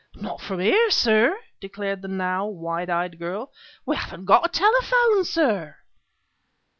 "Not 0.15 0.41
from 0.41 0.59
here, 0.61 0.89
sir," 0.89 1.37
declared 1.59 2.01
the 2.01 2.07
now 2.07 2.47
wide 2.47 2.89
eyed 2.89 3.19
girl. 3.19 3.53
"We 3.85 3.97
haven't 3.97 4.25
got 4.25 4.47
a 4.47 4.49
telephone, 4.49 5.23
sir." 5.25 5.75